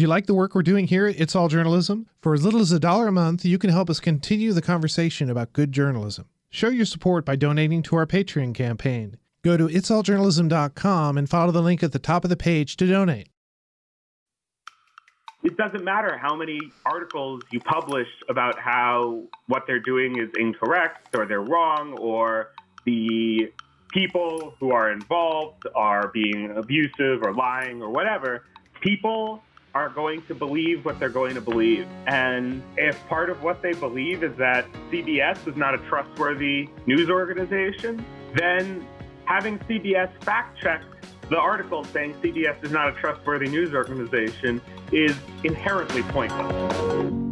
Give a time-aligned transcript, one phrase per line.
[0.00, 2.06] Do you like the work we're doing here at It's All Journalism?
[2.22, 5.28] For as little as a dollar a month, you can help us continue the conversation
[5.28, 6.24] about good journalism.
[6.48, 9.18] Show your support by donating to our Patreon campaign.
[9.44, 13.28] Go to itsalljournalism.com and follow the link at the top of the page to donate.
[15.44, 21.14] It doesn't matter how many articles you publish about how what they're doing is incorrect
[21.14, 22.52] or they're wrong or
[22.86, 23.52] the
[23.92, 28.46] people who are involved are being abusive or lying or whatever.
[28.80, 29.42] People
[29.74, 31.86] are going to believe what they're going to believe.
[32.06, 37.08] And if part of what they believe is that CBS is not a trustworthy news
[37.08, 38.86] organization, then
[39.24, 40.82] having CBS fact check
[41.28, 47.29] the article saying CBS is not a trustworthy news organization is inherently pointless.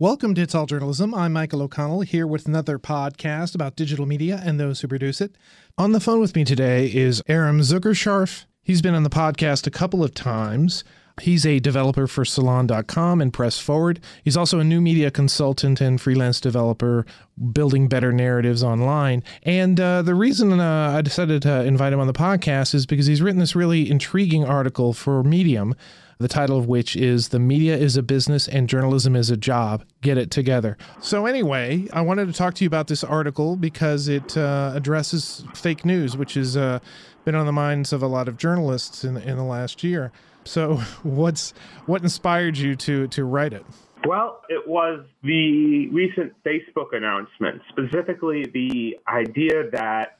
[0.00, 1.14] Welcome to It's All Journalism.
[1.14, 5.36] I'm Michael O'Connell here with another podcast about digital media and those who produce it.
[5.78, 8.44] On the phone with me today is Aram Zucker-Scharff.
[8.60, 10.82] He's been on the podcast a couple of times.
[11.22, 14.00] He's a developer for Salon.com and Press Forward.
[14.24, 17.06] He's also a new media consultant and freelance developer
[17.52, 19.22] building better narratives online.
[19.44, 23.06] And uh, the reason uh, I decided to invite him on the podcast is because
[23.06, 25.76] he's written this really intriguing article for Medium
[26.18, 29.84] the title of which is The Media is a Business and Journalism is a Job.
[30.00, 30.76] Get it together.
[31.00, 35.44] So, anyway, I wanted to talk to you about this article because it uh, addresses
[35.54, 36.80] fake news, which has uh,
[37.24, 40.12] been on the minds of a lot of journalists in, in the last year.
[40.44, 41.52] So, what's
[41.86, 43.64] what inspired you to to write it?
[44.06, 50.18] Well, it was the recent Facebook announcement, specifically the idea that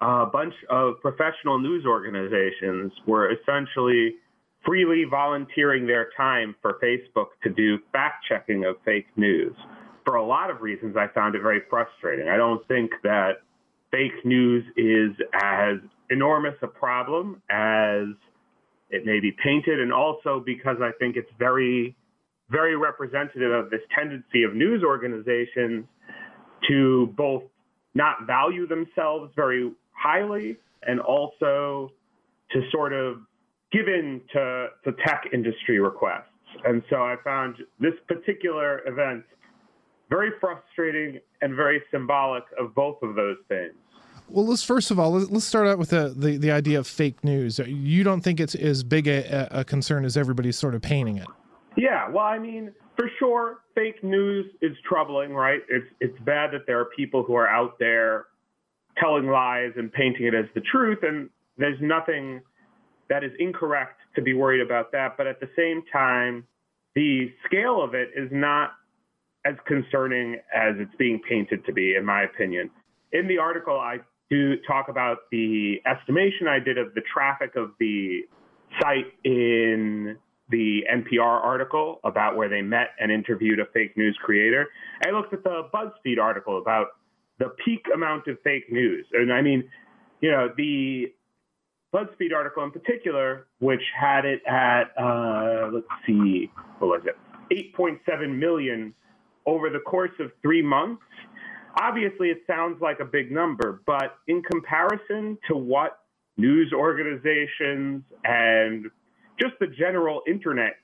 [0.00, 4.14] a bunch of professional news organizations were essentially
[4.66, 9.54] freely volunteering their time for Facebook to do fact checking of fake news.
[10.04, 12.28] For a lot of reasons, I found it very frustrating.
[12.28, 13.42] I don't think that
[13.90, 15.76] fake news is as
[16.10, 18.08] enormous a problem as
[18.90, 21.96] it may be painted, and also because I think it's very,
[22.50, 25.86] very representative of this tendency of news organizations
[26.68, 27.42] to both
[27.94, 31.90] not value themselves very highly and also
[32.52, 33.18] to sort of
[33.72, 36.24] given to, to tech industry requests.
[36.64, 39.24] And so I found this particular event
[40.08, 43.74] very frustrating and very symbolic of both of those things.
[44.28, 47.22] Well, let's first of all let's start out with the, the, the idea of fake
[47.22, 47.60] news.
[47.60, 51.28] You don't think it's as big a, a concern as everybody's sort of painting it?
[51.76, 55.60] Yeah, well, I mean, for sure, fake news is troubling, right?
[55.68, 58.26] It's it's bad that there are people who are out there
[58.98, 61.28] telling lies and painting it as the truth, and
[61.58, 62.40] there's nothing
[63.08, 65.16] that is incorrect to be worried about that.
[65.16, 66.46] But at the same time,
[66.94, 68.72] the scale of it is not
[69.44, 72.70] as concerning as it's being painted to be, in my opinion.
[73.12, 77.70] In the article, I do talk about the estimation I did of the traffic of
[77.78, 78.22] the
[78.80, 80.16] site in
[80.48, 84.66] the NPR article about where they met and interviewed a fake news creator.
[85.06, 86.88] I looked at the BuzzFeed article about
[87.38, 89.06] the peak amount of fake news.
[89.12, 89.68] And I mean,
[90.20, 91.12] you know, the
[91.96, 97.16] BuzzFeed article in particular, which had it at, uh, let's see, what was it?
[97.74, 98.92] 8.7 million
[99.46, 101.02] over the course of three months.
[101.80, 106.00] Obviously, it sounds like a big number, but in comparison to what
[106.36, 108.90] news organizations and
[109.40, 110.74] just the general internet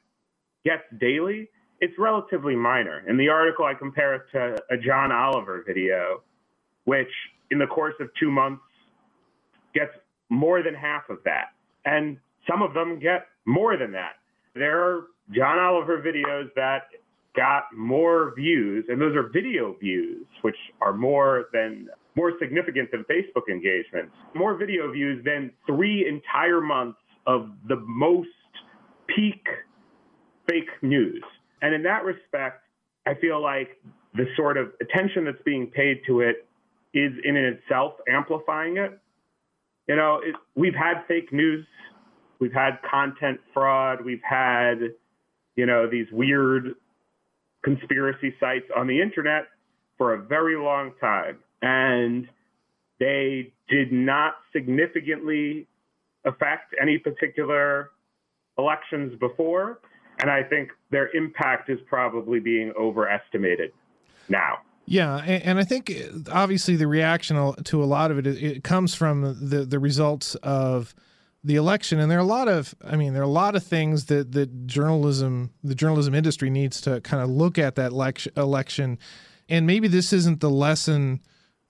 [0.65, 1.51] gets daily,
[1.81, 3.03] it's relatively minor.
[3.07, 6.23] In the article, I compare it to a John Oliver video,
[6.85, 7.11] which
[7.51, 8.63] in the course of two months
[9.75, 9.93] gets
[10.33, 11.53] more than half of that.
[11.85, 12.17] And
[12.49, 14.15] some of them get more than that.
[14.55, 16.89] There are John Oliver videos that
[17.37, 23.05] got more views, and those are video views, which are more than more significant than
[23.05, 24.15] Facebook engagements.
[24.35, 28.29] More video views than three entire months of the most
[29.07, 29.47] peak
[30.49, 31.23] fake news.
[31.63, 32.65] And in that respect,
[33.07, 33.81] I feel like
[34.15, 36.47] the sort of attention that's being paid to it
[36.93, 38.99] is in itself amplifying it.
[39.89, 41.67] You know, it, we've had fake news,
[42.39, 44.77] we've had content fraud, we've had,
[45.57, 46.75] you know, these weird
[47.63, 49.47] conspiracy sites on the internet
[49.99, 51.39] for a very long time.
[51.63, 52.29] And
[52.99, 55.67] they did not significantly
[56.25, 57.91] affect any particular
[58.59, 59.81] elections before.
[60.21, 63.73] And I think their impact is probably being overestimated
[64.29, 64.59] now.
[64.93, 68.63] Yeah, and, and, I think uh, obviously the reaction to a lot of it, it
[68.63, 70.95] comes from the the results of
[71.43, 73.65] the election, and there are a lot of, I mean, there are a lot of
[73.65, 77.93] things that that journalism, the journalism industry needs to kind of look at that
[78.37, 78.99] election,
[79.49, 81.21] and maybe this isn't the lesson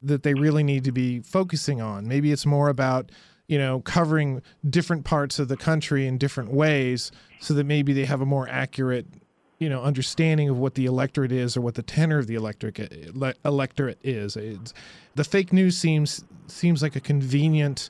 [0.03, 2.09] that they really need to be focusing on.
[2.09, 3.13] Maybe it's more about
[3.47, 8.07] you know, covering different parts of the country in different ways so that maybe they
[8.07, 9.07] have a more accurate,
[9.63, 12.81] you know, understanding of what the electorate is or what the tenor of the electorate
[13.23, 14.37] uh, electorate is.
[14.37, 14.75] It's,
[15.15, 17.89] the fake news seems seems like a convenient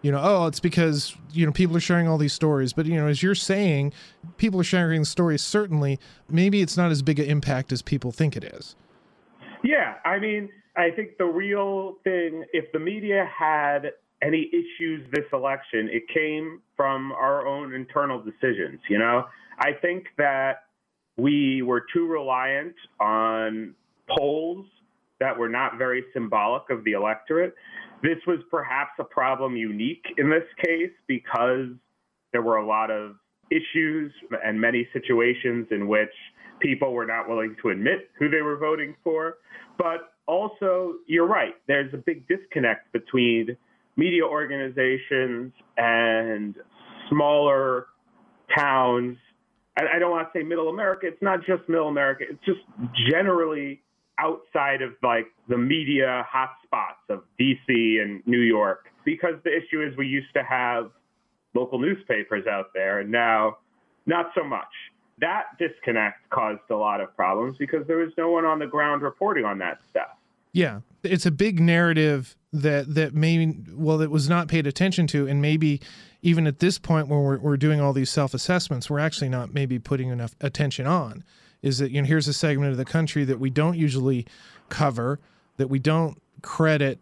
[0.00, 2.72] you know, oh, it's because, you know, people are sharing all these stories.
[2.72, 3.92] But, you know, as you're saying,
[4.36, 5.98] people are sharing the stories, certainly.
[6.30, 8.76] Maybe it's not as big an impact as people think it is.
[9.64, 9.94] Yeah.
[10.04, 13.90] I mean, I think the real thing, if the media had
[14.22, 18.78] any issues this election, it came from our own internal decisions.
[18.88, 19.24] You know,
[19.58, 20.67] I think that
[21.18, 23.74] we were too reliant on
[24.16, 24.66] polls
[25.20, 27.54] that were not very symbolic of the electorate.
[28.02, 31.70] This was perhaps a problem unique in this case because
[32.32, 33.16] there were a lot of
[33.50, 34.12] issues
[34.44, 36.12] and many situations in which
[36.60, 39.38] people were not willing to admit who they were voting for.
[39.76, 43.56] But also, you're right, there's a big disconnect between
[43.96, 46.54] media organizations and
[47.08, 47.86] smaller
[48.56, 49.16] towns.
[49.86, 51.06] I don't want to say middle America.
[51.06, 52.24] It's not just middle America.
[52.28, 52.60] It's just
[53.10, 53.80] generally
[54.18, 59.96] outside of like the media hotspots of DC and New York because the issue is
[59.96, 60.90] we used to have
[61.54, 63.58] local newspapers out there and now
[64.06, 64.66] not so much.
[65.20, 69.02] That disconnect caused a lot of problems because there was no one on the ground
[69.02, 70.08] reporting on that stuff.
[70.52, 75.26] Yeah, it's a big narrative that that maybe well that was not paid attention to,
[75.26, 75.80] and maybe
[76.22, 79.54] even at this point when we're, we're doing all these self assessments, we're actually not
[79.54, 81.24] maybe putting enough attention on
[81.62, 84.26] is that you know here's a segment of the country that we don't usually
[84.68, 85.18] cover,
[85.56, 86.98] that we don't credit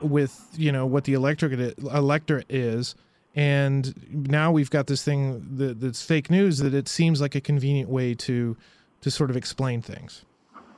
[0.00, 2.94] with you know what the electorate electorate is,
[3.34, 7.40] and now we've got this thing that, that's fake news that it seems like a
[7.40, 8.56] convenient way to
[9.00, 10.24] to sort of explain things.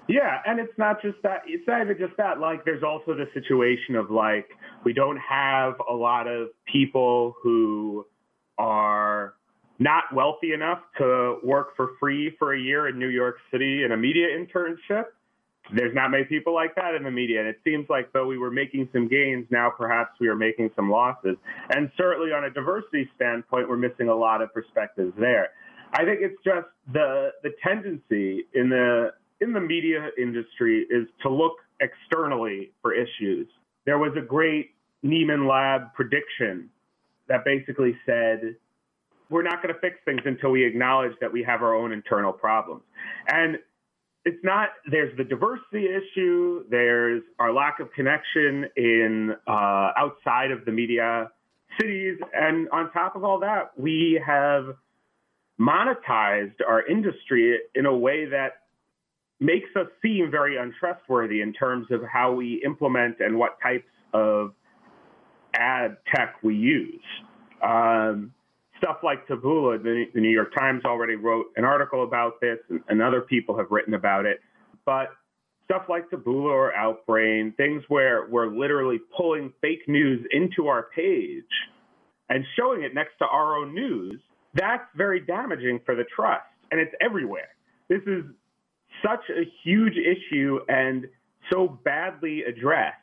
[0.08, 1.42] Yeah, and it's not just that.
[1.46, 2.38] It's not even just that.
[2.38, 4.48] Like, there's also the situation of like
[4.86, 8.06] we don't have a lot of people who
[8.56, 9.34] are
[9.80, 13.90] not wealthy enough to work for free for a year in New York City in
[13.90, 15.06] a media internship.
[15.74, 17.40] There's not many people like that in the media.
[17.40, 20.70] And it seems like though we were making some gains, now perhaps we are making
[20.76, 21.36] some losses.
[21.74, 25.48] And certainly on a diversity standpoint, we're missing a lot of perspectives there.
[25.94, 31.28] I think it's just the the tendency in the in the media industry is to
[31.28, 33.48] look externally for issues.
[33.84, 34.75] There was a great
[35.06, 36.68] Nieman Lab prediction
[37.28, 38.56] that basically said
[39.28, 42.32] we're not going to fix things until we acknowledge that we have our own internal
[42.32, 42.82] problems.
[43.28, 43.58] And
[44.24, 50.64] it's not, there's the diversity issue, there's our lack of connection in uh, outside of
[50.64, 51.30] the media
[51.80, 52.18] cities.
[52.34, 54.76] And on top of all that, we have
[55.60, 58.62] monetized our industry in a way that
[59.40, 64.52] makes us seem very untrustworthy in terms of how we implement and what types of
[65.56, 67.02] ad tech we use.
[67.62, 68.32] Um,
[68.78, 72.80] stuff like Taboola, the, the, New York Times already wrote an article about this, and,
[72.88, 74.40] and, other people have written about it.
[74.84, 75.08] But
[75.64, 81.44] stuff like Taboola or Outbrain, things where we're literally pulling fake news into our page
[82.28, 84.20] and showing it next to our own news,
[84.54, 86.44] that's very damaging for the trust.
[86.70, 87.48] And it's everywhere.
[87.88, 88.24] This is
[89.02, 91.06] such a huge issue and
[91.50, 92.96] so badly addressed.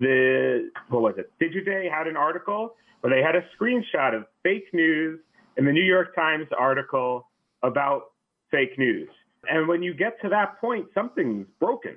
[0.00, 1.32] The, what was it?
[1.40, 5.20] Digiday had an article where they had a screenshot of fake news
[5.56, 7.26] in the New York Times article
[7.62, 8.12] about
[8.50, 9.08] fake news.
[9.48, 11.96] And when you get to that point, something's broken.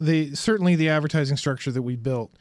[0.00, 2.32] The certainly the advertising structure that we built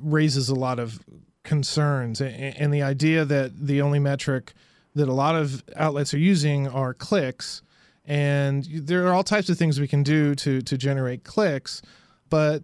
[0.00, 1.00] raises a lot of
[1.44, 4.52] concerns, and the idea that the only metric
[4.94, 7.62] that a lot of outlets are using are clicks,
[8.04, 11.82] and there are all types of things we can do to to generate clicks,
[12.28, 12.62] but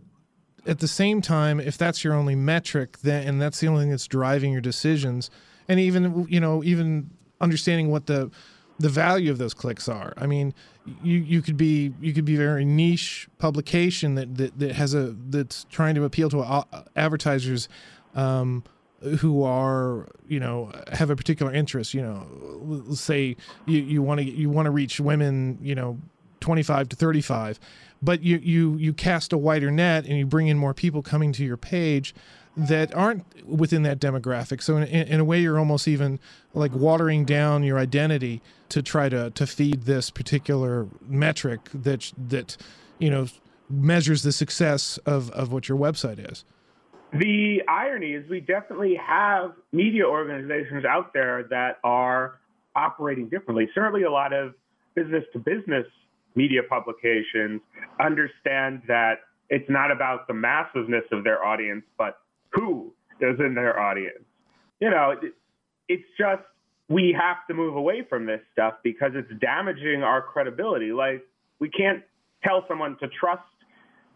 [0.67, 3.91] at the same time, if that's your only metric, then and that's the only thing
[3.91, 5.31] that's driving your decisions,
[5.69, 8.31] and even you know even understanding what the
[8.79, 10.13] the value of those clicks are.
[10.17, 10.55] I mean,
[11.03, 15.15] you you could be you could be very niche publication that that, that has a
[15.29, 16.65] that's trying to appeal to
[16.97, 17.69] advertisers.
[18.15, 18.65] Um,
[19.19, 22.25] who are you know have a particular interest you know
[22.95, 25.99] say you you want to you want to reach women you know
[26.39, 27.59] 25 to 35
[28.03, 31.33] but you you you cast a wider net and you bring in more people coming
[31.33, 32.15] to your page
[32.57, 34.63] that aren't within that demographic.
[34.63, 36.21] So in, in a way you're almost even
[36.53, 42.57] like watering down your identity to try to to feed this particular metric that that
[42.99, 43.27] you know
[43.71, 46.45] measures the success of of what your website is.
[47.13, 52.41] The irony is we definitely have media organizations out there that are
[52.75, 53.69] operating differently.
[53.75, 54.55] Certainly a lot of
[54.95, 55.87] business to business
[56.35, 57.61] media publications
[58.01, 59.21] understand that
[59.51, 62.19] it's not about the massiveness of their audience, but
[62.53, 64.25] who is in their audience.
[64.81, 65.15] you know,
[65.89, 66.43] it's just
[66.89, 70.93] we have to move away from this stuff because it's damaging our credibility.
[70.93, 71.25] Like
[71.59, 72.03] we can't
[72.43, 73.43] tell someone to trust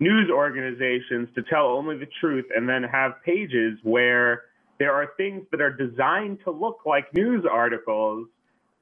[0.00, 4.42] news organizations to tell only the truth and then have pages where
[4.78, 8.26] there are things that are designed to look like news articles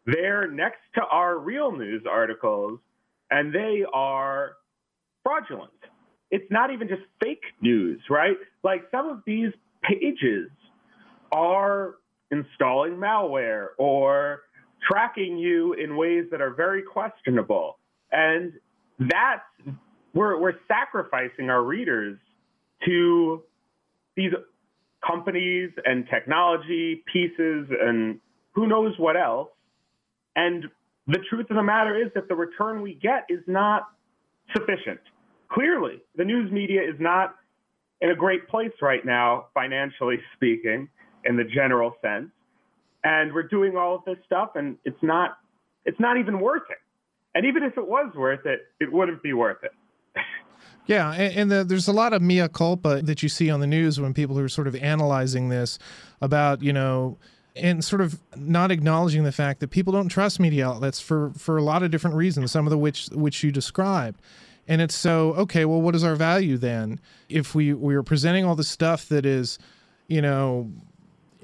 [0.06, 2.78] there next to our real news articles
[3.34, 4.52] and they are
[5.24, 5.72] fraudulent.
[6.30, 8.36] It's not even just fake news, right?
[8.62, 9.50] Like some of these
[9.82, 10.50] pages
[11.32, 11.96] are
[12.30, 14.42] installing malware or
[14.88, 17.78] tracking you in ways that are very questionable.
[18.12, 18.52] And
[19.00, 19.42] that's
[20.14, 22.16] we're we're sacrificing our readers
[22.86, 23.42] to
[24.16, 24.30] these
[25.04, 28.20] companies and technology pieces and
[28.52, 29.48] who knows what else.
[30.36, 30.66] And
[31.06, 33.88] the truth of the matter is that the return we get is not
[34.56, 35.00] sufficient.
[35.50, 37.34] Clearly, the news media is not
[38.00, 40.88] in a great place right now, financially speaking,
[41.24, 42.30] in the general sense.
[43.04, 45.38] And we're doing all of this stuff, and it's not
[45.84, 46.78] it's not even worth it.
[47.34, 49.72] And even if it was worth it, it wouldn't be worth it.
[50.86, 53.98] Yeah, and, the, there's a lot of mea culpa that you see on the news
[53.98, 55.78] when people are sort of analyzing this
[56.20, 57.16] about, you know,
[57.56, 61.56] and sort of not acknowledging the fact that people don't trust media outlets for for
[61.56, 64.20] a lot of different reasons, some of the which which you described.
[64.66, 65.64] And it's so okay.
[65.64, 69.24] Well, what is our value then if we we are presenting all the stuff that
[69.26, 69.58] is,
[70.08, 70.70] you know,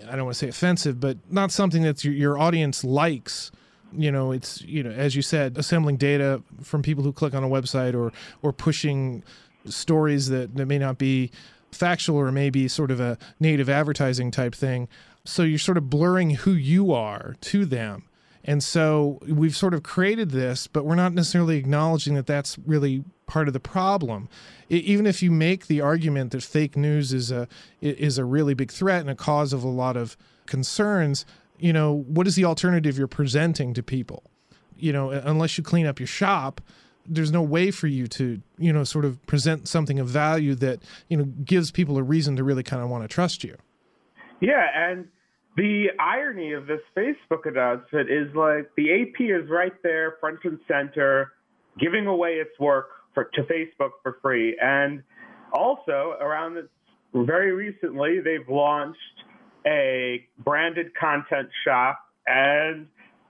[0.08, 3.50] I don't want to say offensive, but not something that your, your audience likes
[3.92, 7.42] you know it's you know as you said assembling data from people who click on
[7.42, 9.22] a website or or pushing
[9.66, 11.30] stories that, that may not be
[11.72, 14.88] factual or maybe sort of a native advertising type thing
[15.30, 18.04] so you're sort of blurring who you are to them
[18.44, 23.04] and so we've sort of created this but we're not necessarily acknowledging that that's really
[23.26, 24.28] part of the problem
[24.68, 27.46] even if you make the argument that fake news is a
[27.80, 31.24] is a really big threat and a cause of a lot of concerns
[31.60, 34.24] you know, what is the alternative you're presenting to people?
[34.76, 36.60] You know, unless you clean up your shop,
[37.06, 40.80] there's no way for you to, you know, sort of present something of value that,
[41.08, 43.56] you know, gives people a reason to really kind of want to trust you.
[44.40, 45.08] Yeah, and
[45.60, 50.58] the irony of this Facebook announcement is like the AP is right there, front and
[50.66, 51.32] center,
[51.78, 54.56] giving away its work for, to Facebook for free.
[54.58, 55.02] And
[55.52, 56.64] also, around this,
[57.12, 58.96] very recently, they've launched
[59.66, 62.86] a branded content shop and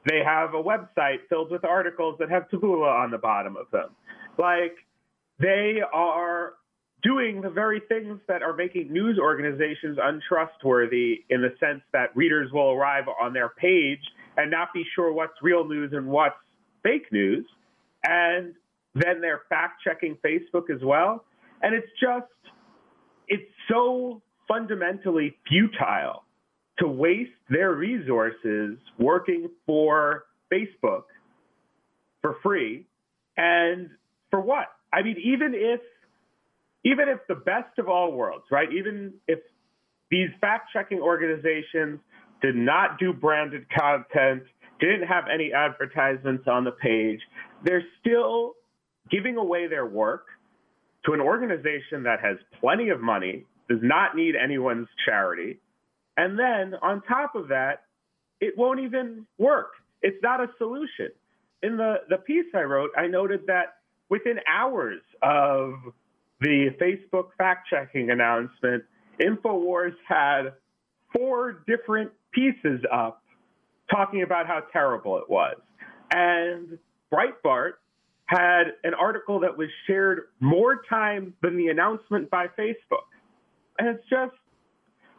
[0.08, 3.88] they have a website filled with articles that have Taboola on the bottom of them.
[4.38, 4.76] Like
[5.40, 6.52] they are
[7.02, 12.50] doing the very things that are making news organizations untrustworthy in the sense that readers
[12.52, 14.00] will arrive on their page
[14.36, 16.36] and not be sure what's real news and what's
[16.82, 17.44] fake news.
[18.04, 18.54] And
[18.94, 21.24] then they're fact checking Facebook as well.
[21.62, 22.26] And it's just,
[23.28, 26.24] it's so fundamentally futile
[26.78, 31.04] to waste their resources working for Facebook
[32.22, 32.86] for free.
[33.36, 33.90] And
[34.30, 34.66] for what?
[34.92, 35.80] I mean, even if
[36.84, 38.68] even if the best of all worlds, right?
[38.72, 39.38] Even if
[40.10, 42.00] these fact checking organizations
[42.42, 44.42] did not do branded content,
[44.80, 47.20] didn't have any advertisements on the page,
[47.64, 48.54] they're still
[49.10, 50.26] giving away their work
[51.04, 55.58] to an organization that has plenty of money, does not need anyone's charity.
[56.16, 57.84] And then on top of that,
[58.40, 59.72] it won't even work.
[60.02, 61.10] It's not a solution.
[61.62, 63.76] In the, the piece I wrote, I noted that
[64.08, 65.74] within hours of
[66.40, 68.84] the Facebook fact checking announcement,
[69.20, 70.52] InfoWars had
[71.14, 73.22] four different pieces up
[73.90, 75.56] talking about how terrible it was.
[76.12, 76.78] And
[77.12, 77.72] Breitbart
[78.26, 83.08] had an article that was shared more times than the announcement by Facebook.
[83.78, 84.32] And it's just,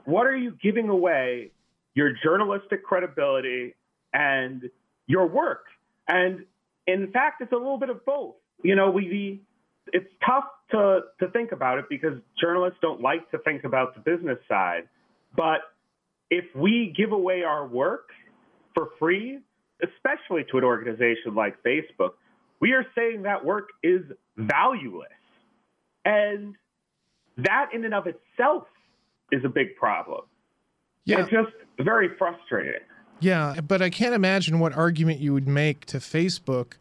[0.06, 1.51] what are you giving away
[1.94, 3.75] your journalistic credibility
[4.13, 4.70] and
[5.08, 5.66] your work?
[6.08, 6.46] And
[6.88, 8.36] in fact, it's a little bit of both.
[8.63, 9.42] You know, we,
[9.92, 14.02] it's tough to, to think about it because journalists don't like to think about the
[14.02, 14.88] business side.
[15.36, 15.62] But
[16.30, 18.10] if we give away our work
[18.74, 19.40] for free,
[19.84, 22.12] especially to an organization like Facebook,
[22.60, 24.02] we are saying that work is
[24.38, 25.10] valueless.
[26.06, 26.56] And
[27.38, 28.64] that in and of itself
[29.32, 30.22] is a big problem.
[31.06, 31.22] Yeah.
[31.22, 32.82] It's just very frustrating.
[33.20, 36.74] Yeah, but I can't imagine what argument you would make to Facebook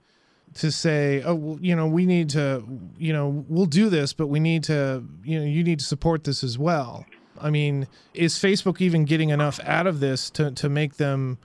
[0.55, 2.65] to say, oh, well, you know, we need to,
[2.99, 6.25] you know, we'll do this, but we need to, you know, you need to support
[6.25, 7.07] this as well.
[7.41, 11.39] I mean, is Facebook even getting enough out of this to, to make them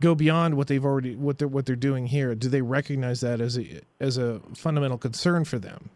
[0.00, 2.34] go beyond what they've already what they're what they're doing here?
[2.34, 5.90] Do they recognize that as a as a fundamental concern for them?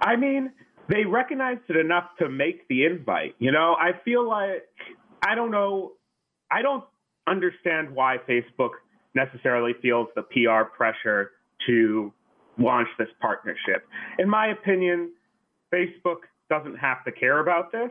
[0.00, 0.52] I mean,
[0.88, 3.34] they recognized it enough to make the invite.
[3.38, 4.64] You know, I feel like
[5.22, 5.92] I don't know.
[6.50, 6.84] I don't
[7.26, 8.70] understand why Facebook
[9.14, 11.32] necessarily feels the PR pressure
[11.66, 12.12] to
[12.58, 13.86] launch this partnership.
[14.18, 15.12] In my opinion,
[15.72, 17.90] Facebook doesn't have to care about this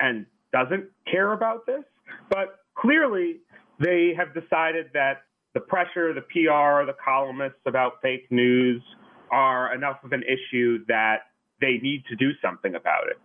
[0.00, 1.84] and doesn't care about this,
[2.28, 3.40] but clearly
[3.78, 5.22] they have decided that
[5.54, 8.82] the pressure, the PR, the columnists about fake news
[9.30, 11.28] are enough of an issue that
[11.60, 13.18] they need to do something about it.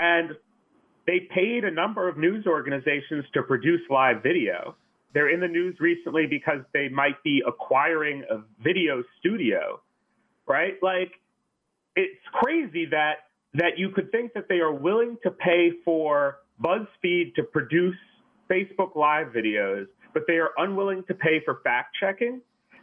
[0.00, 0.30] And
[1.06, 4.76] they paid a number of news organizations to produce live video.
[5.12, 9.80] They're in the news recently because they might be acquiring a video studio,
[10.46, 10.74] right?
[10.82, 11.12] Like,
[11.96, 17.34] it's crazy that that you could think that they are willing to pay for BuzzFeed
[17.34, 17.96] to produce
[18.48, 22.40] Facebook Live videos, but they are unwilling to pay for fact checking.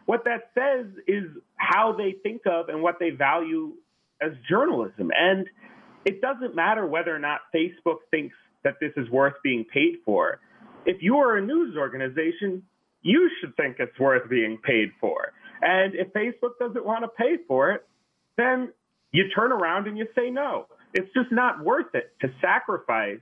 [0.08, 3.74] What that says is how they think of and what they value
[4.22, 5.12] as journalism.
[5.18, 5.48] And
[6.06, 10.40] it doesn't matter whether or not Facebook thinks that this is worth being paid for.
[10.88, 12.64] If you are a news organization,
[13.02, 15.34] you should think it's worth being paid for.
[15.62, 17.86] And if Facebook doesn't want to pay for it,
[18.38, 18.72] then
[19.12, 20.68] you turn around and you say no.
[20.94, 23.20] It's just not worth it to sacrifice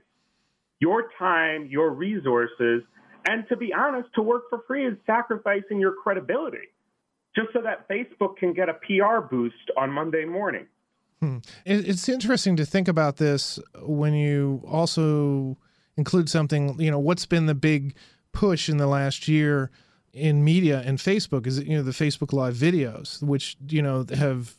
[0.78, 2.82] your time, your resources,
[3.28, 6.68] and to be honest, to work for free is sacrificing your credibility
[7.34, 10.66] just so that Facebook can get a PR boost on Monday morning.
[11.20, 11.38] Hmm.
[11.64, 15.56] It's interesting to think about this when you also
[15.96, 17.96] include something, you know, what's been the big
[18.32, 19.70] push in the last year
[20.12, 24.56] in media and Facebook is, you know, the Facebook Live videos, which, you know, have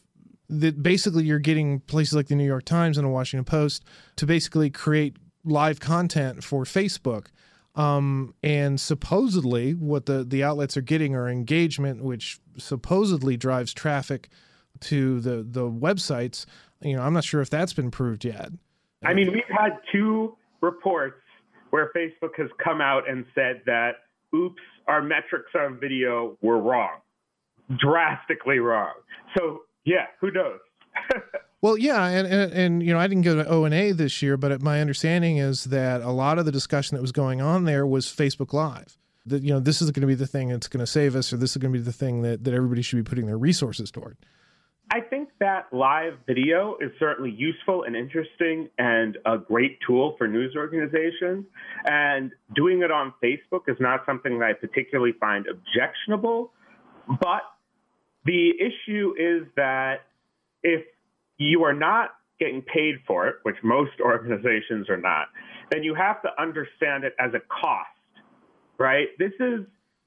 [0.50, 3.84] that basically you're getting places like the New York Times and the Washington Post
[4.16, 7.28] to basically create live content for Facebook.
[7.76, 14.30] Um, and supposedly, what the, the outlets are getting are engagement, which supposedly drives traffic
[14.82, 16.46] to the the websites.
[16.82, 18.50] You know, I'm not sure if that's been proved yet.
[19.04, 21.22] I mean, we've had two reports
[21.72, 23.98] where Facebook has come out and said that,
[24.36, 27.00] "Oops, our metrics on video were wrong,
[27.78, 28.94] drastically wrong."
[29.38, 30.60] So, yeah, who knows?
[31.62, 34.62] Well, yeah, and, and, and you know, I didn't go to ONA this year, but
[34.62, 38.06] my understanding is that a lot of the discussion that was going on there was
[38.06, 38.98] Facebook Live.
[39.26, 41.34] That you know, this is going to be the thing that's going to save us,
[41.34, 43.38] or this is going to be the thing that that everybody should be putting their
[43.38, 44.18] resources toward.
[44.90, 50.28] I think that live video is certainly useful and interesting and a great tool for
[50.28, 51.46] news organizations.
[51.86, 56.54] And doing it on Facebook is not something that I particularly find objectionable.
[57.20, 57.42] But
[58.26, 60.06] the issue is that
[60.64, 60.86] if
[61.38, 65.28] you are not getting paid for it, which most organizations are not,
[65.70, 67.90] then you have to understand it as a cost,
[68.78, 69.08] right?
[69.20, 69.66] This is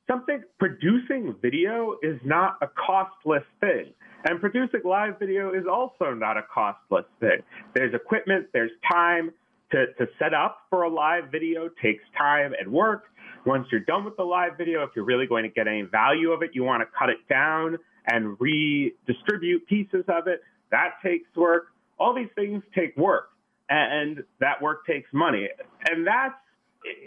[0.08, 3.92] something, producing video is not a costless thing.
[4.24, 7.42] And producing live video is also not a costless thing.
[7.74, 9.30] There's equipment, there's time
[9.72, 13.04] to, to set up for a live video takes time and work.
[13.46, 16.32] Once you're done with the live video, if you're really going to get any value
[16.32, 20.42] of it, you want to cut it down and redistribute pieces of it.
[20.70, 21.68] That takes work.
[21.98, 23.30] All these things take work,
[23.68, 25.48] and that work takes money.
[25.88, 26.34] And that's,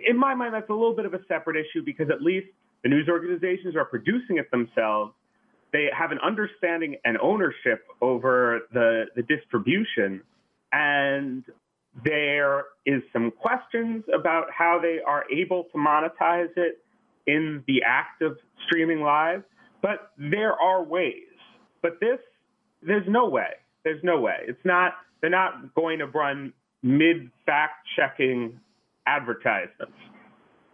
[0.08, 2.48] in my mind, that's a little bit of a separate issue because at least
[2.84, 5.14] the news organizations are producing it themselves.
[5.74, 10.22] They have an understanding and ownership over the, the distribution.
[10.72, 11.44] And
[12.06, 16.80] there is some questions about how they are able to monetize it
[17.28, 19.44] in the act of streaming live,
[19.82, 21.28] but there are ways.
[21.82, 22.20] But this
[22.82, 23.50] there's no way.
[23.84, 24.38] There's no way.
[24.48, 24.94] It's not.
[25.22, 28.60] They're not going to run mid fact checking
[29.08, 29.94] advertisements.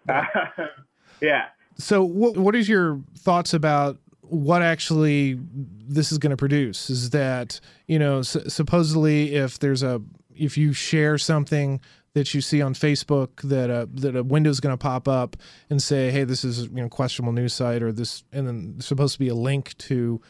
[0.07, 0.25] Yeah.
[1.21, 1.45] yeah.
[1.77, 3.97] So, what what is your thoughts about
[4.29, 5.39] what actually
[5.87, 6.89] this is going to produce?
[6.89, 10.01] Is that you know supposedly if there's a
[10.35, 11.81] if you share something
[12.13, 15.37] that you see on Facebook that a that a window is going to pop up
[15.69, 19.13] and say, "Hey, this is you know questionable news site," or this, and then supposed
[19.13, 20.21] to be a link to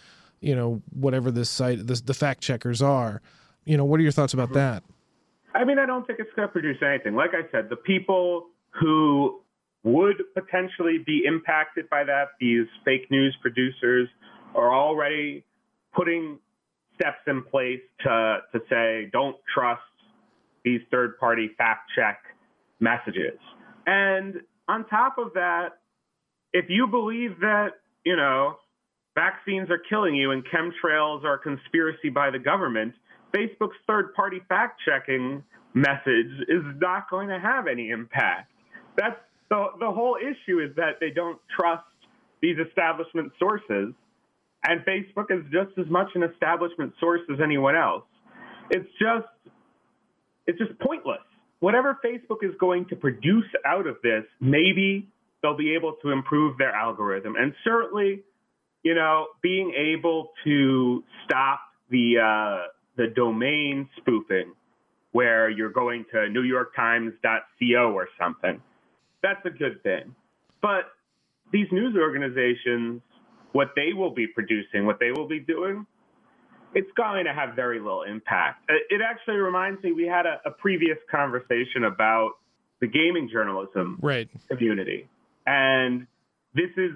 [0.41, 3.21] you know whatever this site the, the fact checkers are
[3.65, 4.55] you know what are your thoughts about mm-hmm.
[4.55, 4.83] that
[5.53, 8.47] i mean i don't think it's going to produce anything like i said the people
[8.69, 9.41] who
[9.83, 14.07] would potentially be impacted by that these fake news producers
[14.55, 15.45] are already
[15.93, 16.37] putting
[16.95, 19.81] steps in place to to say don't trust
[20.65, 22.19] these third party fact check
[22.79, 23.39] messages
[23.87, 24.35] and
[24.67, 25.69] on top of that
[26.51, 27.69] if you believe that
[28.05, 28.55] you know
[29.15, 32.93] vaccines are killing you and chemtrails are a conspiracy by the government,
[33.35, 38.51] Facebook's third party fact checking message is not going to have any impact.
[38.97, 41.83] That's the, the whole issue is that they don't trust
[42.41, 43.93] these establishment sources.
[44.67, 48.03] And Facebook is just as much an establishment source as anyone else.
[48.69, 49.27] It's just,
[50.45, 51.19] it's just pointless.
[51.59, 55.09] Whatever Facebook is going to produce out of this, maybe
[55.41, 57.35] they'll be able to improve their algorithm.
[57.37, 58.23] And certainly,
[58.83, 61.59] you know, being able to stop
[61.89, 64.53] the uh, the domain spoofing,
[65.11, 68.61] where you're going to NewYorkTimes.co or something,
[69.21, 70.15] that's a good thing.
[70.61, 70.85] But
[71.51, 73.01] these news organizations,
[73.51, 75.85] what they will be producing, what they will be doing,
[76.73, 78.69] it's going to have very little impact.
[78.69, 82.33] Uh, it actually reminds me, we had a, a previous conversation about
[82.79, 84.29] the gaming journalism right.
[84.49, 85.07] community.
[85.47, 86.05] And
[86.53, 86.91] this is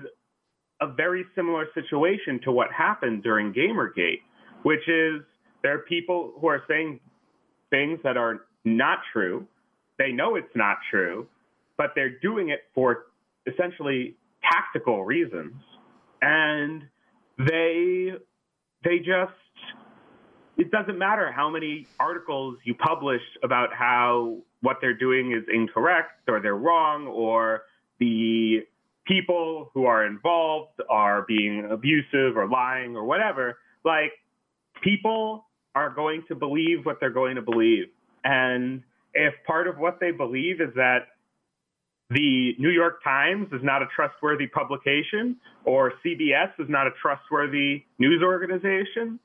[0.81, 4.21] a very similar situation to what happened during Gamergate,
[4.63, 5.21] which is
[5.63, 6.99] there are people who are saying
[7.69, 9.47] things that are not true.
[9.97, 11.27] They know it's not true,
[11.83, 13.07] but they're doing it for
[13.45, 14.15] essentially
[14.49, 15.53] tactical reasons.
[16.21, 16.83] And
[17.37, 18.11] they
[18.85, 19.33] they just
[20.55, 26.29] it doesn't matter how many articles you publish about how what they're doing is incorrect
[26.29, 27.63] or they're wrong or
[27.99, 28.59] the
[29.05, 33.57] people who are involved are being abusive or lying or whatever.
[33.83, 34.13] Like
[34.81, 37.87] people are going to believe what they're going to believe.
[38.23, 41.07] And if part of what they believe is that
[42.13, 47.83] the New York Times is not a trustworthy publication or CBS is not a trustworthy
[47.97, 49.19] news organization,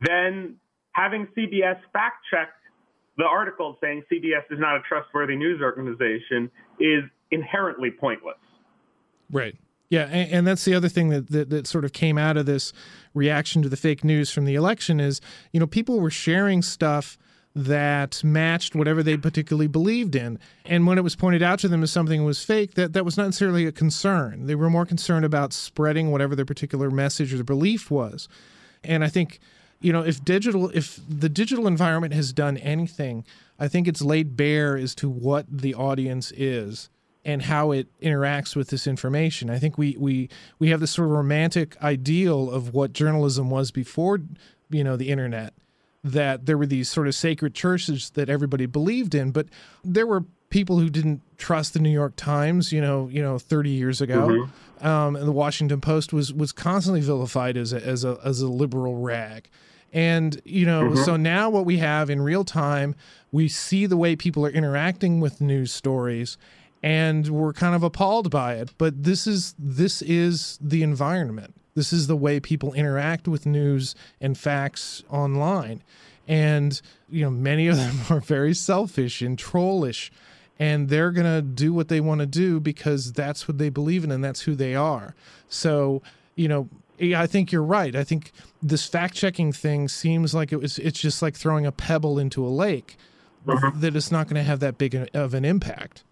[0.00, 0.56] then
[0.92, 2.48] having CBS fact check
[3.16, 8.36] the article saying CBS is not a trustworthy news organization is inherently pointless.
[9.30, 9.56] Right.
[9.90, 12.44] Yeah, and, and, that's the other thing that, that, that sort of came out of
[12.44, 12.74] this
[13.14, 17.16] reaction to the fake news from the election is, you know, people were sharing stuff
[17.64, 20.38] that matched whatever they particularly believed in.
[20.64, 23.16] And when it was pointed out to them as something was fake, that, that was
[23.16, 24.46] not necessarily a concern.
[24.46, 28.28] They were more concerned about spreading whatever their particular message or belief was.
[28.84, 29.40] And I think,
[29.80, 33.24] you know, if digital if the digital environment has done anything,
[33.58, 36.90] I think it's laid bare as to what the audience is
[37.24, 39.50] and how it interacts with this information.
[39.50, 40.28] I think we we
[40.60, 44.20] we have this sort of romantic ideal of what journalism was before,
[44.70, 45.54] you know, the internet.
[46.04, 49.46] That there were these sort of sacred churches that everybody believed in, but
[49.84, 53.70] there were people who didn't trust the New York Times, you know, you know, 30
[53.70, 54.28] years ago.
[54.28, 54.86] Mm-hmm.
[54.86, 58.48] Um, and the Washington Post was was constantly vilified as a, as a as a
[58.48, 59.48] liberal rag.
[59.92, 61.02] And you know, mm-hmm.
[61.04, 62.94] so now what we have in real time,
[63.32, 66.36] we see the way people are interacting with news stories,
[66.82, 68.72] and we're kind of appalled by it.
[68.78, 71.54] But this is this is the environment.
[71.78, 75.82] This is the way people interact with news and facts online.
[76.26, 80.10] And you know, many of them are very selfish and trollish
[80.58, 84.02] and they're going to do what they want to do because that's what they believe
[84.02, 85.14] in and that's who they are.
[85.48, 86.02] So,
[86.34, 86.68] you know,
[87.00, 87.94] I think you're right.
[87.94, 91.70] I think this fact checking thing seems like it was it's just like throwing a
[91.70, 92.96] pebble into a lake
[93.46, 93.70] uh-huh.
[93.76, 96.02] that it's not going to have that big of an impact.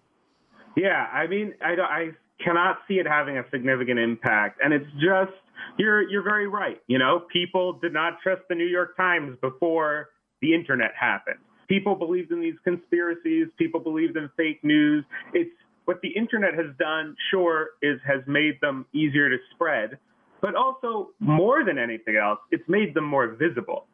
[0.77, 5.33] Yeah, I mean, I, I cannot see it having a significant impact, and it's just
[5.77, 6.81] you're you're very right.
[6.87, 10.09] You know, people did not trust the New York Times before
[10.41, 11.39] the internet happened.
[11.67, 13.47] People believed in these conspiracies.
[13.57, 15.03] People believed in fake news.
[15.33, 15.51] It's
[15.85, 17.15] what the internet has done.
[17.31, 19.97] Sure, is has made them easier to spread,
[20.41, 23.85] but also more than anything else, it's made them more visible.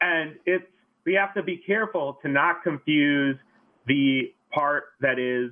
[0.00, 0.64] And it's
[1.04, 3.36] we have to be careful to not confuse
[3.86, 5.50] the part that is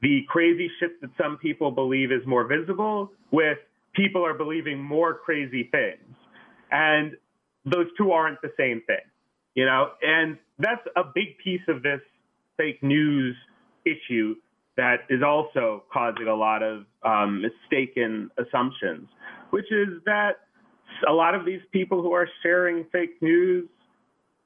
[0.00, 3.58] the crazy shit that some people believe is more visible with
[3.98, 6.14] people are believing more crazy things.
[6.70, 7.16] And
[7.64, 9.04] those two aren't the same thing,
[9.54, 9.90] you know?
[10.00, 12.00] And that's a big piece of this
[12.56, 13.36] fake news
[13.84, 14.36] issue
[14.76, 19.08] that is also causing a lot of um, mistaken assumptions,
[19.50, 20.36] which is that
[21.08, 23.68] a lot of these people who are sharing fake news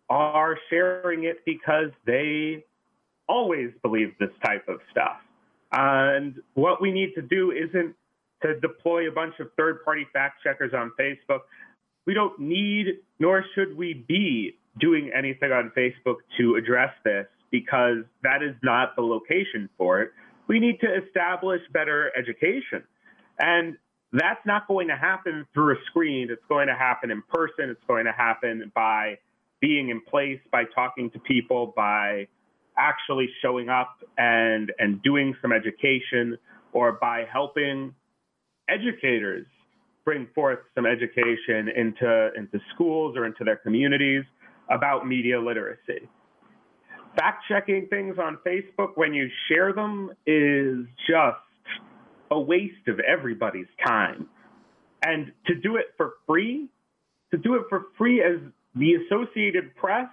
[0.08, 2.64] are sharing it because they
[3.28, 5.18] always believe this type of stuff.
[5.72, 7.94] And what we need to do isn't
[8.42, 11.40] to deploy a bunch of third party fact checkers on Facebook.
[12.06, 17.98] We don't need, nor should we be doing anything on Facebook to address this because
[18.22, 20.10] that is not the location for it.
[20.48, 22.82] We need to establish better education.
[23.38, 23.76] And
[24.12, 26.28] that's not going to happen through a screen.
[26.30, 27.70] It's going to happen in person.
[27.70, 29.18] It's going to happen by
[29.60, 32.26] being in place, by talking to people, by
[32.76, 36.38] actually showing up and and doing some education
[36.72, 37.94] or by helping
[38.72, 39.46] educators
[40.04, 44.24] bring forth some education into into schools or into their communities
[44.70, 46.08] about media literacy.
[47.16, 51.36] Fact checking things on Facebook when you share them is just
[52.30, 54.26] a waste of everybody's time.
[55.04, 56.68] And to do it for free,
[57.32, 58.40] to do it for free as
[58.74, 60.08] the Associated Press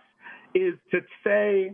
[0.54, 1.72] is to say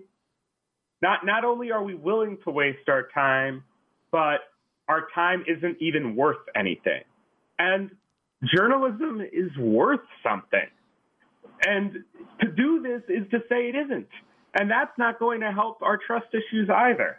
[1.02, 3.64] not not only are we willing to waste our time,
[4.12, 4.42] but
[4.88, 7.02] our time isn't even worth anything.
[7.58, 7.92] And
[8.54, 10.68] journalism is worth something.
[11.66, 12.04] And
[12.42, 14.08] to do this is to say it isn't.
[14.54, 17.18] And that's not going to help our trust issues either.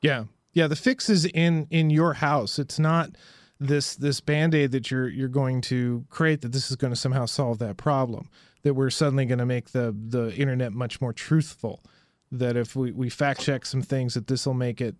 [0.00, 0.24] Yeah.
[0.52, 2.60] Yeah, the fix is in in your house.
[2.60, 3.10] It's not
[3.58, 7.26] this this band-aid that you're you're going to create that this is going to somehow
[7.26, 8.30] solve that problem.
[8.62, 11.82] That we're suddenly going to make the the internet much more truthful.
[12.30, 14.94] That if we, we fact check some things that this will make it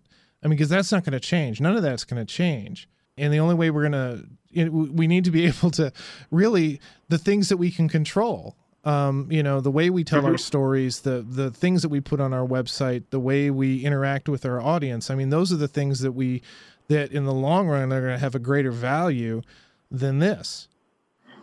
[0.45, 1.59] I mean, because that's not going to change.
[1.59, 2.87] None of that's going to change.
[3.17, 5.91] And the only way we're going to, we need to be able to
[6.29, 6.79] really,
[7.09, 10.33] the things that we can control, um, you know, the way we tell mm-hmm.
[10.33, 14.29] our stories, the the things that we put on our website, the way we interact
[14.29, 15.09] with our audience.
[15.09, 16.43] I mean, those are the things that we,
[16.89, 19.41] that in the long run are going to have a greater value
[19.89, 20.67] than this.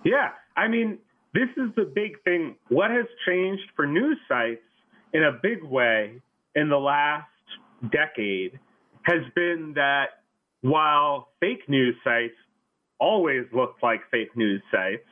[0.05, 0.31] Yeah.
[0.57, 0.99] I mean,
[1.35, 2.55] this is the big thing.
[2.69, 4.62] What has changed for news sites
[5.12, 6.21] in a big way
[6.55, 7.27] in the last
[7.91, 8.61] decade
[9.03, 10.23] has been that
[10.62, 12.35] while fake news sites
[12.99, 15.07] always look like fake news sites,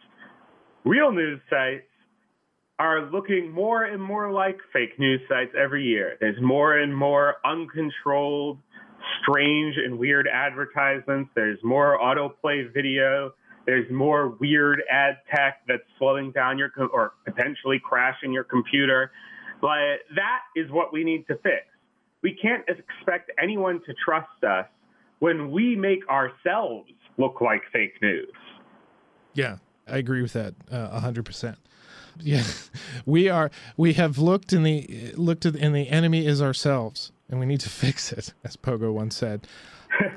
[0.85, 1.85] real news sites
[2.79, 6.17] are looking more and more like fake news sites every year.
[6.21, 8.59] There's more and more uncontrolled,
[9.21, 11.31] strange, and weird advertisements.
[11.35, 13.33] There's more autoplay video.
[13.67, 19.13] There's more weird ad tech that's slowing down your co- or potentially crashing your computer.
[19.61, 21.67] But that is what we need to fix
[22.23, 24.67] we can't expect anyone to trust us
[25.19, 28.33] when we make ourselves look like fake news.
[29.35, 31.59] Yeah, I agree with that uh, a hundred percent.
[32.19, 32.45] Yeah,
[33.07, 33.51] we are.
[33.77, 37.61] We have looked in the looked at, and the enemy is ourselves, and we need
[37.61, 39.47] to fix it, as Pogo once said.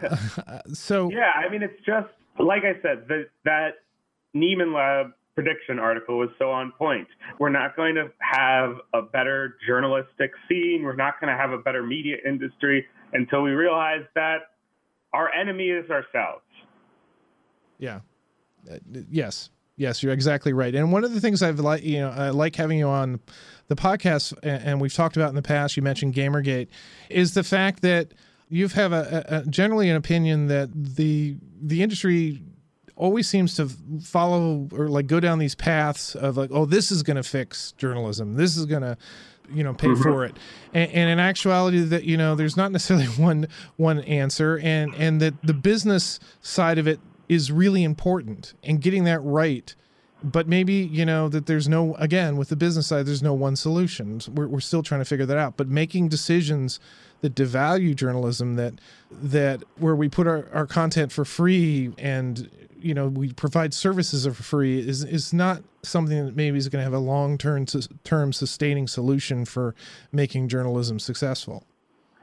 [0.04, 3.76] uh, so yeah, I mean, it's just like I said, the, that
[4.36, 7.08] Nieman Lab prediction article was so on point.
[7.40, 10.82] We're not going to have a better journalistic scene.
[10.84, 14.38] We're not going to have a better media industry until we realize that
[15.14, 16.44] our enemy is ourselves.
[17.80, 18.02] Yeah.
[18.72, 18.78] Uh,
[19.10, 19.50] yes.
[19.76, 20.74] Yes, you're exactly right.
[20.76, 23.20] And one of the things I've like, you know, I like having you on
[23.70, 25.76] the podcast, and we've talked about in the past.
[25.76, 26.68] You mentioned GamerGate,
[27.10, 28.14] is the fact that
[28.50, 32.44] you have a, a generally an opinion that the the industry
[33.04, 33.68] always seems to
[34.02, 37.74] follow or like go down these paths of like, oh, this is going to fix
[37.74, 38.36] journalism.
[38.36, 38.98] This is going to,
[39.54, 40.02] you know, pay mm-hmm.
[40.02, 40.38] for it.
[40.74, 45.20] And, and, in actuality, that you know, there's not necessarily one one answer, and and
[45.20, 49.76] that the business side of it is really important, and getting that right.
[50.24, 53.58] But maybe you know that there's no again with the business side, there's no one
[53.58, 54.22] solution.
[54.34, 55.58] We're we're still trying to figure that out.
[55.58, 56.80] But making decisions
[57.24, 58.74] that devalue journalism that
[59.10, 64.26] that where we put our, our content for free and you know we provide services
[64.26, 67.66] for free is is not something that maybe is going to have a long term
[68.04, 69.74] term sustaining solution for
[70.12, 71.66] making journalism successful.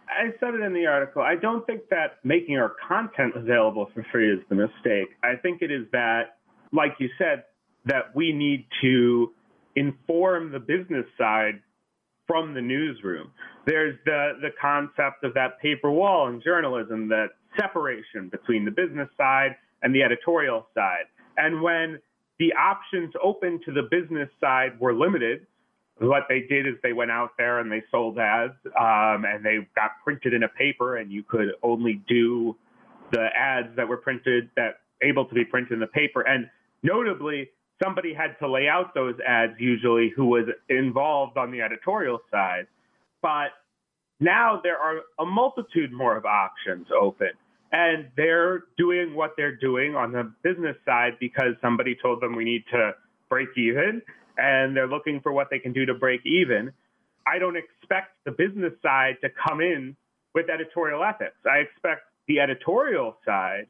[0.07, 1.23] I said it in the article.
[1.23, 5.09] I don't think that making our content available for free is the mistake.
[5.23, 6.37] I think it is that,
[6.73, 7.45] like you said,
[7.87, 9.33] that we need to
[9.77, 11.63] inform the business side
[12.27, 13.31] from the newsroom.
[13.67, 19.09] There's the the concept of that paper wall in journalism, that separation between the business
[19.17, 21.05] side and the editorial side.
[21.37, 21.99] And when
[22.39, 25.47] the options open to the business side were limited,
[25.99, 29.59] what they did is they went out there and they sold ads um, and they
[29.77, 32.57] got printed in a paper and you could only do
[33.13, 36.49] the ads that were printed that able to be printed in the paper and
[36.83, 37.51] notably
[37.83, 42.67] somebody had to lay out those ads usually who was involved on the editorial side
[43.23, 43.49] but
[44.19, 47.31] now there are a multitude more of options open
[47.73, 52.45] and they're doing what they're doing on the business side because somebody told them we
[52.45, 52.93] need to
[53.29, 54.03] break even
[54.37, 56.73] and they're looking for what they can do to break even.
[57.27, 59.97] I don't expect the business side to come in
[60.35, 61.37] with editorial ethics.
[61.47, 63.67] I expect the editorial side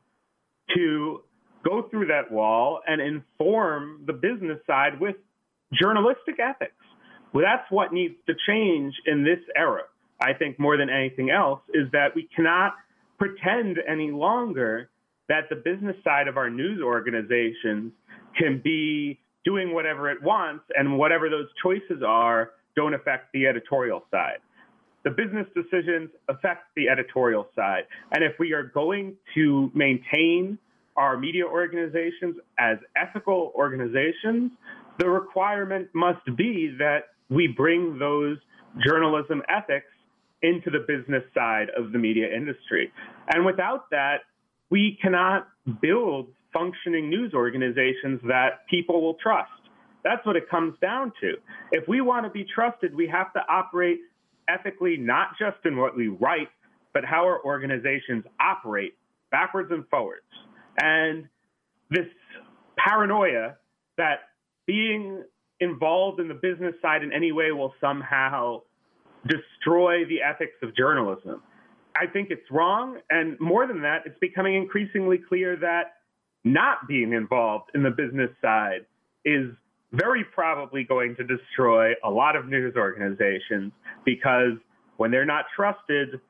[0.74, 1.22] to
[1.64, 5.16] go through that wall and inform the business side with
[5.72, 6.72] journalistic ethics.
[7.32, 9.82] Well, that's what needs to change in this era.
[10.20, 12.74] I think more than anything else is that we cannot
[13.18, 14.90] pretend any longer
[15.28, 17.92] that the business side of our news organizations
[18.36, 24.04] can be doing whatever it wants and whatever those choices are don't affect the editorial
[24.10, 24.38] side.
[25.04, 27.84] The business decisions affect the editorial side.
[28.12, 30.58] And if we are going to maintain
[30.96, 34.52] our media organizations as ethical organizations,
[34.98, 38.38] the requirement must be that we bring those
[38.84, 39.86] journalism ethics
[40.42, 42.92] into the business side of the media industry.
[43.32, 44.18] And without that,
[44.70, 45.48] we cannot
[45.80, 49.50] build functioning news organizations that people will trust.
[50.02, 51.34] That's what it comes down to.
[51.72, 54.00] If we want to be trusted, we have to operate
[54.48, 56.48] ethically, not just in what we write,
[56.94, 58.94] but how our organizations operate
[59.30, 60.24] backwards and forwards.
[60.80, 61.28] And
[61.90, 62.06] this
[62.78, 63.56] paranoia
[63.96, 64.20] that
[64.66, 65.22] being
[65.60, 68.62] involved in the business side in any way will somehow
[69.26, 71.42] destroy the ethics of journalism.
[71.94, 72.98] I think it's wrong.
[73.10, 75.96] And more than that, it's becoming increasingly clear that
[76.44, 78.86] not being involved in the business side
[79.24, 79.50] is
[79.92, 83.72] very probably going to destroy a lot of news organizations
[84.04, 84.54] because
[84.96, 86.20] when they're not trusted,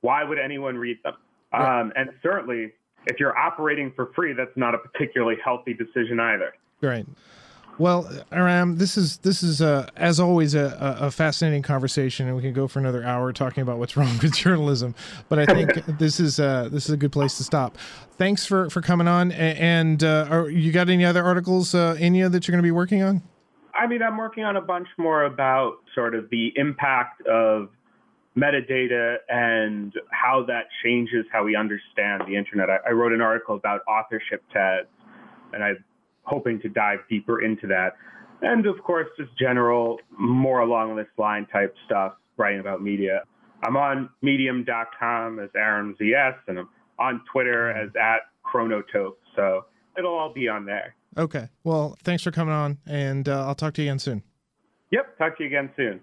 [0.00, 1.14] why would anyone read them?
[1.52, 1.80] Right.
[1.80, 2.72] Um, and certainly,
[3.06, 6.52] if you're operating for free, that's not a particularly healthy decision either.
[6.82, 7.06] Right.
[7.78, 12.40] Well, Aram, this is this is uh, as always a, a, fascinating conversation, and we
[12.40, 14.94] can go for another hour talking about what's wrong with journalism.
[15.28, 17.76] But I think this is uh, this is a good place to stop.
[18.16, 19.30] Thanks for for coming on.
[19.32, 22.70] And uh, are, you got any other articles, uh, Anya, that you're going to be
[22.70, 23.22] working on?
[23.74, 27.68] I mean, I'm working on a bunch more about sort of the impact of
[28.38, 32.70] metadata and how that changes how we understand the internet.
[32.70, 34.88] I, I wrote an article about authorship tags,
[35.52, 35.72] and I
[36.26, 37.94] hoping to dive deeper into that.
[38.42, 43.22] And of course, just general, more along this line type stuff, writing about media.
[43.64, 49.16] I'm on medium.com as Aram ZS, and I'm on Twitter as at Chronotope.
[49.34, 49.64] So
[49.96, 50.94] it'll all be on there.
[51.16, 51.48] Okay.
[51.64, 54.22] Well, thanks for coming on, and uh, I'll talk to you again soon.
[54.90, 55.18] Yep.
[55.18, 56.00] Talk to you again soon.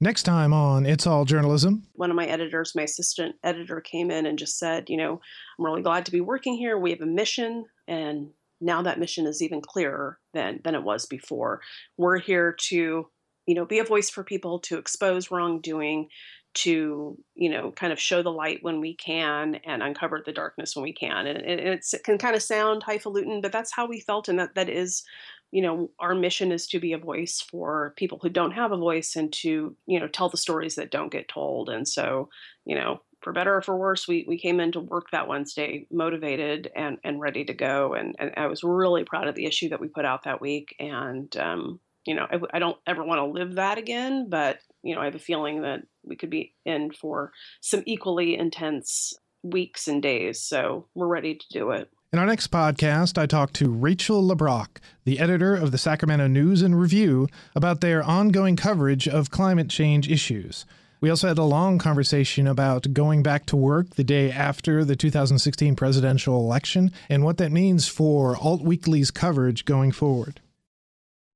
[0.00, 1.86] Next time on It's All Journalism.
[1.94, 5.20] One of my editors, my assistant editor, came in and just said, You know,
[5.58, 6.78] I'm really glad to be working here.
[6.78, 8.28] We have a mission, and
[8.60, 11.60] now that mission is even clearer than than it was before.
[11.96, 13.08] We're here to,
[13.46, 16.08] you know, be a voice for people to expose wrongdoing,
[16.54, 20.74] to you know kind of show the light when we can and uncover the darkness
[20.74, 24.28] when we can and it, can kind of sound highfalutin but that's how we felt
[24.28, 25.02] and that that is
[25.50, 28.76] you know our mission is to be a voice for people who don't have a
[28.76, 32.28] voice and to you know tell the stories that don't get told and so
[32.64, 36.70] you know for better or for worse, we, we came into work that Wednesday motivated
[36.76, 37.94] and, and ready to go.
[37.94, 40.76] And, and I was really proud of the issue that we put out that week.
[40.78, 44.94] And, um, you know, I, I don't ever want to live that again, but, you
[44.94, 49.88] know, I have a feeling that we could be in for some equally intense weeks
[49.88, 50.40] and days.
[50.40, 51.90] So we're ready to do it.
[52.12, 56.62] In our next podcast, I talk to Rachel Leibrock, the editor of the Sacramento News
[56.62, 60.64] and Review, about their ongoing coverage of climate change issues.
[61.04, 64.96] We also had a long conversation about going back to work the day after the
[64.96, 70.40] 2016 presidential election and what that means for Alt Weekly's coverage going forward.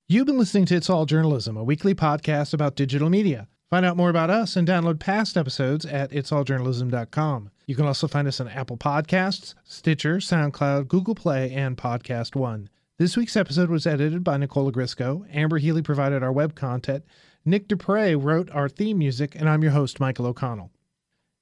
[0.08, 3.46] You've been listening to It's All Journalism, a weekly podcast about digital media.
[3.68, 7.50] Find out more about us and download past episodes at itsalljournalism.com.
[7.66, 12.70] You can also find us on Apple Podcasts, Stitcher, SoundCloud, Google Play, and Podcast One.
[12.96, 15.26] This week's episode was edited by Nicola Grisco.
[15.30, 17.04] Amber Healy provided our web content,
[17.48, 20.70] Nick Dupre wrote our theme music, and I'm your host, Michael O'Connell.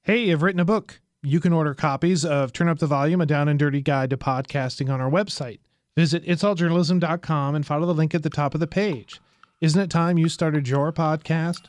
[0.03, 1.01] Hey, I've written a book.
[1.21, 4.17] You can order copies of Turn Up the Volume, a down and dirty guide to
[4.17, 5.59] podcasting on our website.
[5.97, 9.19] Visit itsalljournalism.com and follow the link at the top of the page.
[9.59, 11.63] Isn't it time you started your podcast?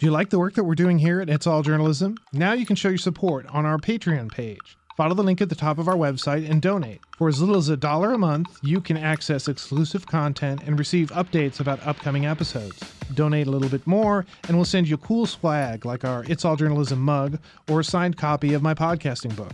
[0.00, 2.16] Do you like the work that we're doing here at It's All Journalism?
[2.32, 4.76] Now you can show your support on our Patreon page.
[4.96, 7.00] Follow the link at the top of our website and donate.
[7.18, 11.10] For as little as a dollar a month, you can access exclusive content and receive
[11.10, 12.80] updates about upcoming episodes.
[13.12, 16.44] Donate a little bit more, and we'll send you a cool swag like our It's
[16.44, 19.52] All Journalism mug or a signed copy of my podcasting book.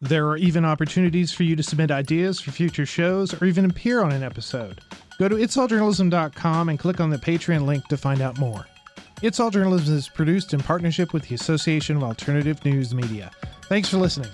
[0.00, 4.02] There are even opportunities for you to submit ideas for future shows or even appear
[4.02, 4.80] on an episode.
[5.18, 8.66] Go to itsalljournalism.com and click on the Patreon link to find out more.
[9.20, 13.32] It's All Journalism is produced in partnership with the Association of Alternative News Media.
[13.64, 14.30] Thanks for listening.